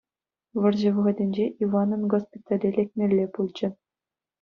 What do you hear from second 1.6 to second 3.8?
Иванӑн госпитале лекмелле пулчӗ.